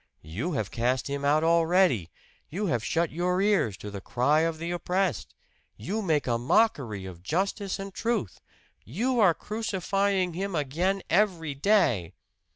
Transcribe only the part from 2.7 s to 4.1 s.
shut your ears to the